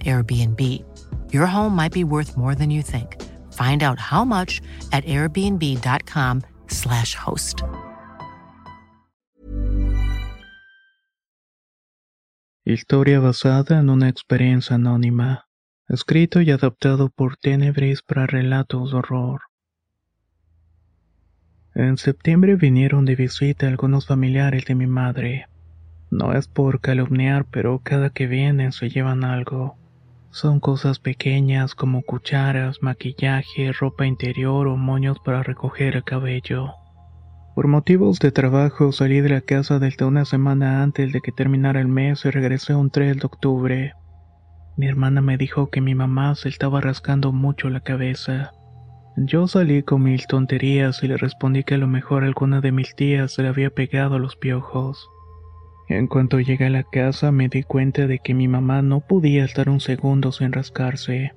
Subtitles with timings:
[0.00, 0.82] Airbnb.
[1.32, 3.20] Your home might be worth more than you think.
[3.52, 4.62] Find out how much
[4.92, 7.62] at airbnb.com/slash host.
[12.64, 15.48] Historia basada en una experiencia anónima.
[15.88, 19.42] Escrito y adaptado por Tenebris para relatos horror.
[21.74, 25.46] En septiembre vinieron de visita algunos familiares de mi madre.
[26.10, 29.78] No es por calumniar, pero cada que vienen se llevan algo.
[30.32, 36.70] Son cosas pequeñas como cucharas, maquillaje, ropa interior o moños para recoger el cabello.
[37.54, 41.82] Por motivos de trabajo salí de la casa desde una semana antes de que terminara
[41.82, 43.92] el mes y regresé un 3 de octubre.
[44.78, 48.52] Mi hermana me dijo que mi mamá se estaba rascando mucho la cabeza.
[49.18, 52.96] Yo salí con mil tonterías y le respondí que a lo mejor alguna de mis
[52.96, 55.06] tías se le había pegado a los piojos.
[55.92, 59.44] En cuanto llegué a la casa me di cuenta de que mi mamá no podía
[59.44, 61.32] estar un segundo sin rascarse.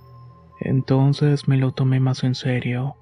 [0.62, 2.96] Entonces me lo tomé más en serio.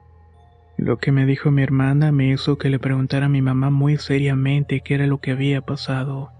[0.77, 3.97] Lo que me dijo mi hermana me hizo que le preguntara a mi mamá muy
[3.97, 6.31] seriamente qué era lo que había pasado.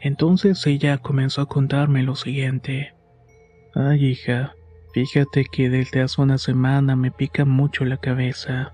[0.00, 2.94] Entonces ella comenzó a contarme lo siguiente.
[3.74, 4.54] Ay, hija,
[4.94, 8.72] fíjate que desde hace una semana me pica mucho la cabeza.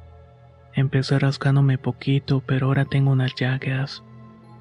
[0.75, 4.03] Empecé rascándome poquito, pero ahora tengo unas llagas.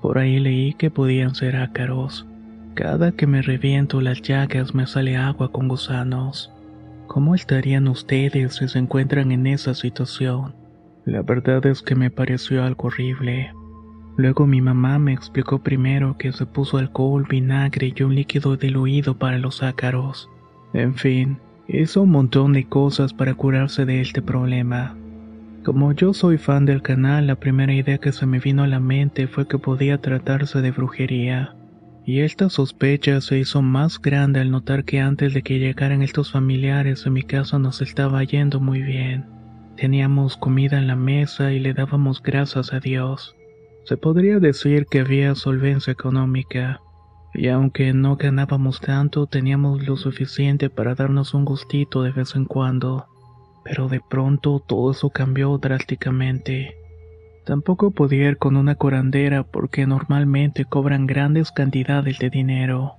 [0.06, 2.28] Por ahí leí que podían ser ácaros.
[2.76, 6.54] Cada que me reviento las llagas me sale agua con gusanos.
[7.08, 10.54] ¿Cómo estarían ustedes si se encuentran en esa situación?
[11.06, 13.52] La verdad es que me pareció algo horrible.
[14.16, 19.18] Luego mi mamá me explicó primero que se puso alcohol, vinagre y un líquido diluido
[19.18, 20.30] para los ácaros.
[20.74, 24.96] En fin, hizo un montón de cosas para curarse de este problema.
[25.66, 28.80] Como yo soy fan del canal, la primera idea que se me vino a la
[28.80, 31.56] mente fue que podía tratarse de brujería.
[32.06, 36.32] Y esta sospecha se hizo más grande al notar que antes de que llegaran estos
[36.32, 39.26] familiares en mi casa nos estaba yendo muy bien.
[39.76, 43.36] Teníamos comida en la mesa y le dábamos gracias a Dios.
[43.86, 46.80] Se podría decir que había solvencia económica,
[47.34, 52.46] y aunque no ganábamos tanto, teníamos lo suficiente para darnos un gustito de vez en
[52.46, 53.08] cuando.
[53.66, 56.78] Pero de pronto todo eso cambió drásticamente.
[57.46, 62.96] Tampoco podía ir con una curandera porque normalmente cobran grandes cantidades de dinero.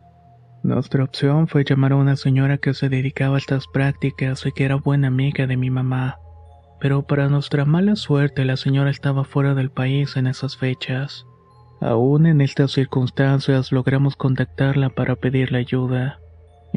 [0.62, 4.64] Nuestra opción fue llamar a una señora que se dedicaba a estas prácticas y que
[4.64, 6.18] era buena amiga de mi mamá.
[6.80, 11.24] Pero para nuestra mala suerte la señora estaba fuera del país en esas fechas.
[11.80, 16.18] Aún en estas circunstancias logramos contactarla para pedirle ayuda.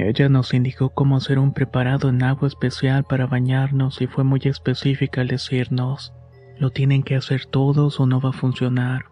[0.02, 4.42] Ella nos indicó cómo hacer un preparado en agua especial para bañarnos y fue muy
[4.46, 6.14] específica al decirnos
[6.60, 9.06] lo tienen que hacer todos o no va a funcionar.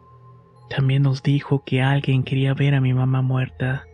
[0.69, 3.85] También nos dijo que alguien quería ver a mi mamá muerta,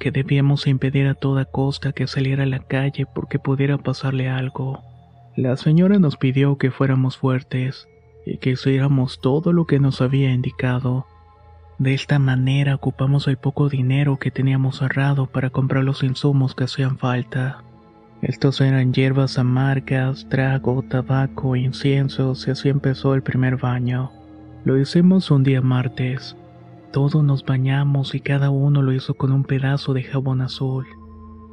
[0.00, 4.82] que debíamos impedir a toda costa que saliera a la calle porque pudiera pasarle algo.
[5.36, 7.88] La señora nos pidió que fuéramos fuertes
[8.26, 11.06] y que hiciéramos todo lo que nos había indicado.
[11.78, 16.64] De esta manera ocupamos el poco dinero que teníamos ahorrado para comprar los insumos que
[16.64, 17.62] hacían falta.
[18.22, 24.10] Estos eran hierbas amargas, trago, tabaco, inciensos y así empezó el primer baño.
[24.64, 26.34] Lo hicimos un día martes.
[26.92, 30.86] Todos nos bañamos y cada uno lo hizo con un pedazo de jabón azul.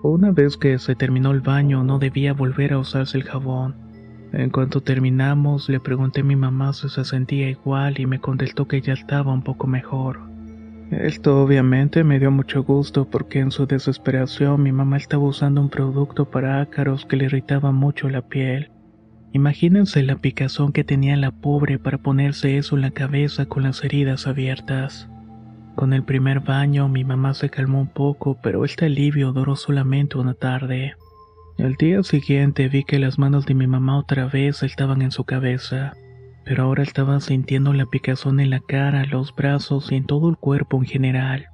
[0.04, 3.76] Una vez que se terminó el baño no debía volver a usarse el jabón.
[4.34, 8.68] En cuanto terminamos le pregunté a mi mamá si se sentía igual y me contestó
[8.68, 10.22] que ya estaba un poco mejor.
[10.90, 15.70] Esto obviamente me dio mucho gusto porque en su desesperación mi mamá estaba usando un
[15.70, 18.72] producto para ácaros que le irritaba mucho la piel.
[19.34, 23.84] Imagínense la picazón que tenía la pobre para ponerse eso en la cabeza con las
[23.84, 25.10] heridas abiertas.
[25.76, 30.18] Con el primer baño mi mamá se calmó un poco, pero este alivio duró solamente
[30.18, 30.96] una tarde.
[31.58, 35.24] El día siguiente vi que las manos de mi mamá otra vez estaban en su
[35.24, 35.94] cabeza
[36.46, 40.38] pero ahora estaba sintiendo la picazón en la cara, los brazos y en todo el
[40.38, 41.48] cuerpo en general.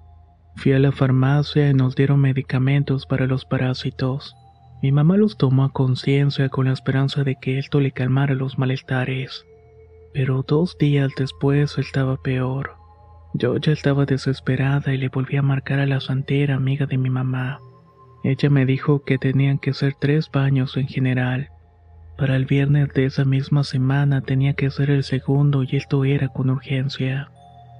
[0.55, 4.35] Fui a la farmacia y nos dieron medicamentos para los parásitos.
[4.81, 8.57] Mi mamá los tomó a conciencia con la esperanza de que esto le calmara los
[8.57, 9.45] malestares.
[10.13, 12.75] Pero dos días después estaba peor.
[13.35, 17.11] Yo ya estaba desesperada y le volví a marcar a la santera amiga de mi
[17.11, 17.59] mamá.
[18.23, 21.49] Ella me dijo que tenían que ser tres baños en general.
[22.17, 26.27] Para el viernes de esa misma semana tenía que ser el segundo y esto era
[26.27, 27.31] con urgencia.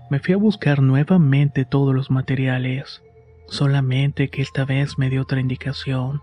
[0.09, 3.03] Me fui a buscar nuevamente todos los materiales,
[3.47, 6.21] solamente que esta vez me dio otra indicación.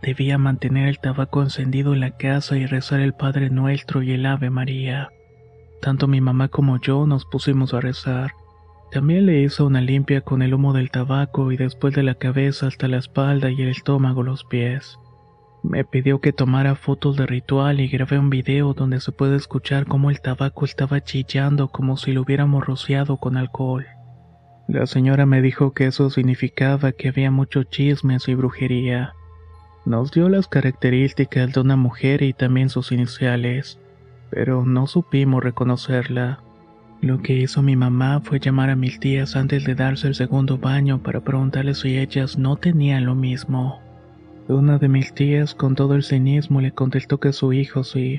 [0.00, 4.24] Debía mantener el tabaco encendido en la casa y rezar el Padre Nuestro y el
[4.24, 5.08] Ave María.
[5.82, 8.30] Tanto mi mamá como yo nos pusimos a rezar.
[8.90, 12.66] También le hizo una limpia con el humo del tabaco y después de la cabeza
[12.66, 14.98] hasta la espalda y el estómago los pies.
[15.62, 19.86] Me pidió que tomara fotos de ritual y grabé un video donde se puede escuchar
[19.86, 23.86] cómo el tabaco estaba chillando como si lo hubiéramos rociado con alcohol.
[24.68, 29.14] La señora me dijo que eso significaba que había mucho chismes y brujería.
[29.84, 33.78] Nos dio las características de una mujer y también sus iniciales,
[34.30, 36.40] pero no supimos reconocerla.
[37.00, 40.58] Lo que hizo mi mamá fue llamar a mis tías antes de darse el segundo
[40.58, 43.80] baño para preguntarles si ellas no tenían lo mismo.
[44.48, 48.18] Una de mis tías con todo el cinismo le contestó que su hijo sí,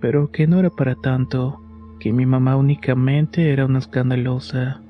[0.00, 1.60] pero que no era para tanto,
[1.98, 4.80] que mi mamá únicamente era una escandalosa.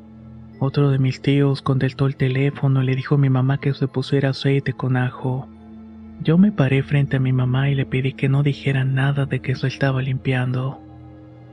[0.59, 3.89] Otro de mis tíos contestó el teléfono y le dijo a mi mamá que se
[3.89, 5.49] pusiera aceite con ajo.
[6.23, 9.41] Yo me paré frente a mi mamá y le pedí que no dijera nada de
[9.41, 10.82] que se estaba limpiando.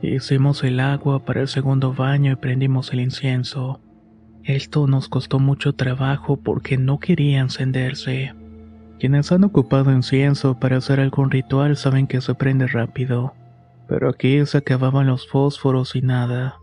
[0.02, 3.80] Hicimos el agua para el segundo baño y prendimos el incienso.
[4.44, 8.34] Esto nos costó mucho trabajo porque no quería encenderse.
[8.98, 13.34] Quienes han ocupado incienso para hacer algún ritual saben que se prende rápido,
[13.88, 16.56] pero aquí se acababan los fósforos y nada.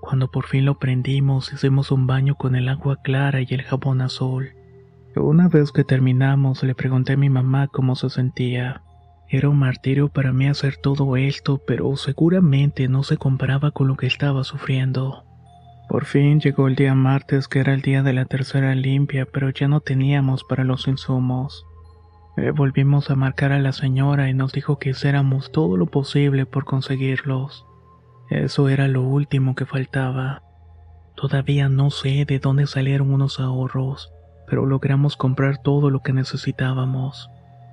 [0.00, 4.00] Cuando por fin lo prendimos hicimos un baño con el agua clara y el jabón
[4.00, 4.50] azul.
[5.14, 8.82] Una vez que terminamos, le pregunté a mi mamá cómo se sentía.
[9.32, 13.96] Era un martirio para mí hacer todo esto, pero seguramente no se comparaba con lo
[13.96, 15.24] que estaba sufriendo.
[15.88, 19.48] Por fin llegó el día martes, que era el día de la tercera limpia, pero
[19.48, 21.66] ya no teníamos para los insumos.
[22.36, 26.44] Le volvimos a marcar a la señora y nos dijo que hiciéramos todo lo posible
[26.44, 27.64] por conseguirlos.
[28.30, 30.42] Eso era lo último que faltaba.
[31.16, 34.12] Todavía no sé de dónde salieron unos ahorros
[34.52, 37.30] pero logramos comprar todo lo que necesitábamos.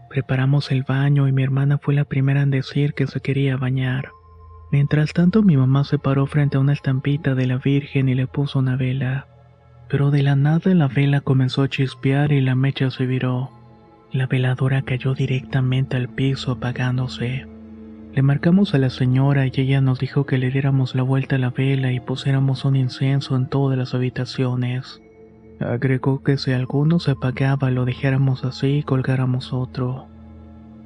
[0.09, 4.09] Preparamos el baño y mi hermana fue la primera en decir que se quería bañar.
[4.71, 8.25] Mientras tanto mi mamá se paró frente a una estampita de la Virgen y le
[8.25, 9.27] puso una vela.
[9.87, 13.51] Pero de la nada la vela comenzó a chispear y la mecha se viró.
[14.11, 17.47] La veladora cayó directamente al piso apagándose.
[18.13, 21.39] Le marcamos a la señora y ella nos dijo que le diéramos la vuelta a
[21.39, 25.01] la vela y pusiéramos un incienso en todas las habitaciones.
[25.59, 30.07] Agregó que si alguno se apagaba lo dejáramos así y colgáramos otro.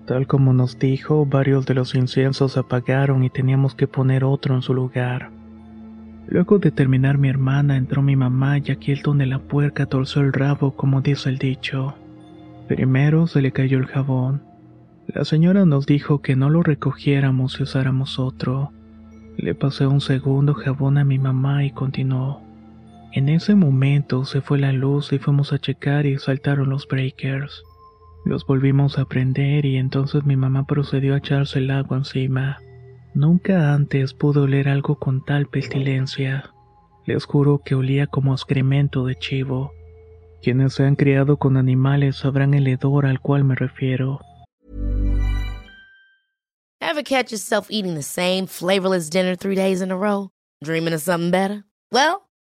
[0.06, 4.56] Tal como nos dijo, varios de los inciensos se apagaron y teníamos que poner otro
[4.56, 5.30] en su lugar.
[6.28, 10.22] Luego de terminar mi hermana entró mi mamá y aquí el donde la puerca torció
[10.22, 11.96] el rabo como dice el dicho.
[12.68, 14.42] Primero se le cayó el jabón.
[15.08, 18.72] La señora nos dijo que no lo recogiéramos y usáramos otro.
[19.38, 22.43] Le pasé un segundo jabón a mi mamá y continuó.
[23.16, 27.64] En ese momento se fue la luz y fuimos a checar y saltaron los breakers.
[28.26, 32.58] Los volvimos a prender y entonces mi mamá procedió a echarse el agua encima.
[33.14, 36.52] Nunca antes pude oler algo con tal pestilencia.
[37.06, 39.74] Les juro que olía como excremento de chivo.
[40.42, 44.22] Quienes se han criado con animales sabrán el hedor al cual me refiero.
[46.82, 50.32] Ever catch yourself eating the same flavorless dinner three days in a row?
[50.64, 51.64] Dreaming of something better?
[51.92, 52.24] Well,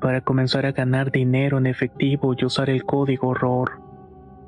[0.00, 3.80] para comenzar a ganar dinero en efectivo y usar el código ROR.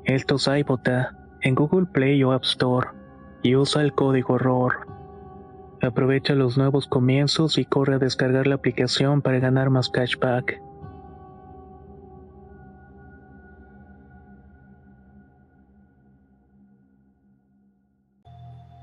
[0.03, 2.89] Esto es iBota en Google Play o App Store
[3.43, 4.87] y usa el código ROR.
[5.81, 10.61] Aprovecha los nuevos comienzos y corre a descargar la aplicación para ganar más cashback.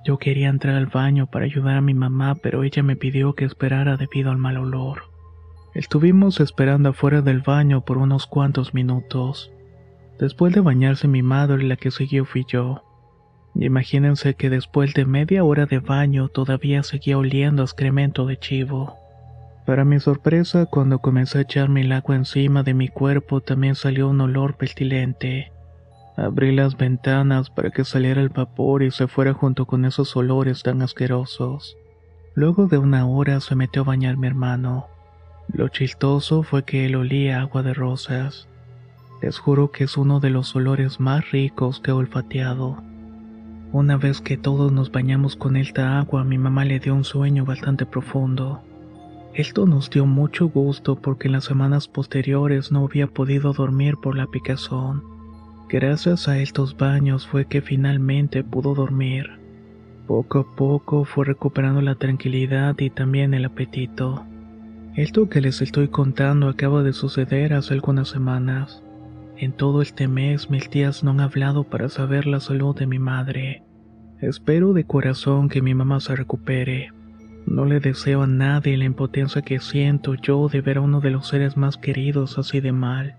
[0.04, 3.44] Yo quería entrar al baño para ayudar a mi mamá, pero ella me pidió que
[3.44, 5.02] esperara debido al mal olor.
[5.74, 9.52] Estuvimos esperando afuera del baño por unos cuantos minutos.
[10.18, 12.82] Después de bañarse mi madre, la que siguió fui yo.
[13.54, 18.96] Imagínense que después de media hora de baño todavía seguía oliendo excremento de chivo.
[19.64, 24.08] Para mi sorpresa, cuando comencé a echarme el agua encima de mi cuerpo también salió
[24.08, 25.52] un olor pestilente.
[26.16, 30.64] Abrí las ventanas para que saliera el vapor y se fuera junto con esos olores
[30.64, 31.76] tan asquerosos.
[32.34, 34.89] Luego de una hora se metió a bañar mi hermano.
[35.52, 38.49] Lo chistoso fue que él olía agua de rosas.
[39.21, 42.83] Les juro que es uno de los olores más ricos que he olfateado.
[43.73, 47.45] Una vez que todos nos bañamos con esta agua, mi mamá le dio un sueño
[47.45, 48.62] bastante profundo.
[49.35, 54.16] Esto nos dio mucho gusto porque en las semanas posteriores no había podido dormir por
[54.16, 55.02] la picazón.
[55.69, 59.30] Gracias a estos baños fue que finalmente pudo dormir.
[60.07, 64.25] Poco a poco fue recuperando la tranquilidad y también el apetito.
[64.97, 68.82] Esto que les estoy contando acaba de suceder hace algunas semanas.
[69.37, 72.99] En todo este mes mis tías no han hablado para saber la salud de mi
[72.99, 73.62] madre.
[74.20, 76.90] Espero de corazón que mi mamá se recupere.
[77.47, 81.11] No le deseo a nadie la impotencia que siento yo de ver a uno de
[81.11, 83.14] los seres más queridos así de mal.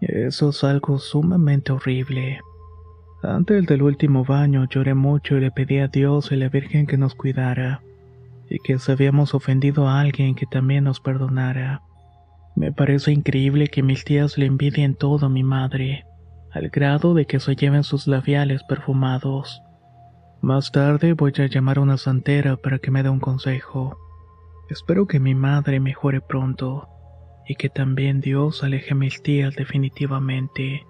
[0.00, 2.38] Eso es algo sumamente horrible.
[3.24, 6.86] Antes del último baño lloré mucho y le pedí a Dios y a la Virgen
[6.86, 7.82] que nos cuidara
[8.50, 11.82] y que si habíamos ofendido a alguien que también nos perdonara.
[12.56, 16.04] Me parece increíble que mis tías le envidien todo a mi madre,
[16.50, 19.62] al grado de que se lleven sus labiales perfumados.
[20.40, 23.98] Más tarde voy a llamar a una santera para que me dé un consejo.
[24.70, 26.88] Espero que mi madre mejore pronto
[27.46, 30.84] y que también Dios aleje a mis tías definitivamente.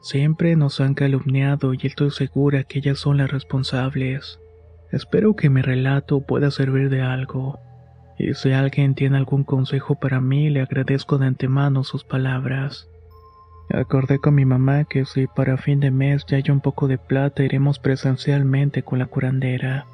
[0.00, 4.40] Siempre nos han calumniado y estoy segura que ellas son las responsables.
[4.92, 7.58] Espero que mi relato pueda servir de algo.
[8.18, 12.88] Y si alguien tiene algún consejo para mí, le agradezco de antemano sus palabras.
[13.70, 16.98] Acordé con mi mamá que si para fin de mes ya hay un poco de
[16.98, 19.86] plata iremos presencialmente con la curandera.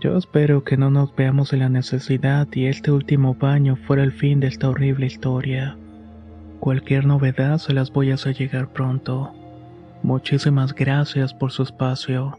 [0.00, 4.10] Yo espero que no nos veamos en la necesidad y este último baño fuera el
[4.10, 5.76] fin de esta horrible historia.
[6.58, 9.32] Cualquier novedad se las voy a hacer llegar pronto.
[10.02, 12.36] Muchísimas gracias por su espacio.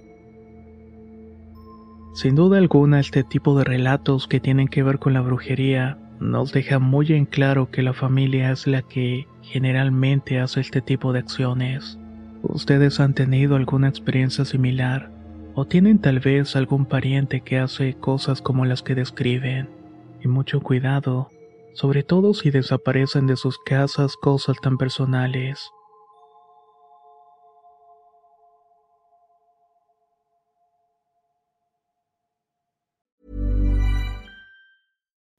[2.13, 6.53] Sin duda alguna, este tipo de relatos que tienen que ver con la brujería nos
[6.53, 11.19] deja muy en claro que la familia es la que generalmente hace este tipo de
[11.19, 11.97] acciones.
[12.43, 15.11] ¿Ustedes han tenido alguna experiencia similar?
[15.55, 19.69] ¿O tienen tal vez algún pariente que hace cosas como las que describen?
[20.21, 21.31] Y mucho cuidado,
[21.73, 25.71] sobre todo si desaparecen de sus casas cosas tan personales.